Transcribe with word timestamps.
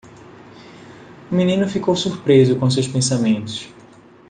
O 1.31 1.35
menino 1.35 1.67
ficou 1.69 1.95
surpreso 1.95 2.57
com 2.57 2.67
seus 2.71 2.87
pensamentos. 2.87 3.69